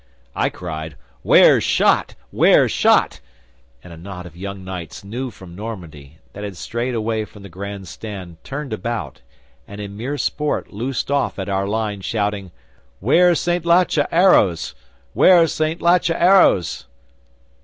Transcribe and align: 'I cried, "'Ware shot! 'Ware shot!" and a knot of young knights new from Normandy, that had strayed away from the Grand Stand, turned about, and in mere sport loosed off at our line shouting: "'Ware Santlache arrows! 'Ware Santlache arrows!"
'I 0.35 0.49
cried, 0.49 0.95
"'Ware 1.23 1.61
shot! 1.61 2.15
'Ware 2.31 2.67
shot!" 2.67 3.19
and 3.83 3.93
a 3.93 3.97
knot 3.97 4.25
of 4.25 4.35
young 4.35 4.63
knights 4.63 5.03
new 5.03 5.29
from 5.29 5.55
Normandy, 5.55 6.17
that 6.33 6.43
had 6.43 6.57
strayed 6.57 6.95
away 6.95 7.23
from 7.23 7.43
the 7.43 7.49
Grand 7.49 7.87
Stand, 7.87 8.43
turned 8.43 8.73
about, 8.73 9.21
and 9.67 9.79
in 9.79 9.95
mere 9.95 10.17
sport 10.17 10.73
loosed 10.73 11.11
off 11.11 11.37
at 11.37 11.49
our 11.49 11.67
line 11.67 12.01
shouting: 12.01 12.49
"'Ware 12.99 13.35
Santlache 13.35 14.07
arrows! 14.11 14.73
'Ware 15.13 15.45
Santlache 15.45 16.09
arrows!" 16.09 16.87